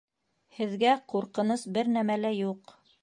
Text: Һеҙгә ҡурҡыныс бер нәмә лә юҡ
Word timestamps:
Һеҙгә 0.59 0.95
ҡурҡыныс 1.13 1.67
бер 1.77 1.93
нәмә 1.99 2.17
лә 2.23 2.33
юҡ 2.39 2.75